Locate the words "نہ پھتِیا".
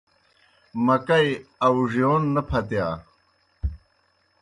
2.33-2.87